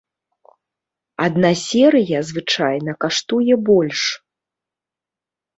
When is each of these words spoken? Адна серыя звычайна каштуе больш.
Адна 1.25 1.51
серыя 1.65 2.19
звычайна 2.31 2.91
каштуе 3.05 3.55
больш. 3.69 4.01